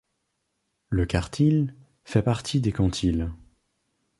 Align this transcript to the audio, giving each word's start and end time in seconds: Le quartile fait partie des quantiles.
Le 0.89 1.05
quartile 1.05 1.75
fait 2.05 2.23
partie 2.23 2.59
des 2.59 2.71
quantiles. 2.71 3.31